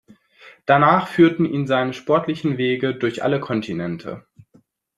[0.65, 4.25] Danach führten ihn seine sportlichen Wege durch alle Kontinente.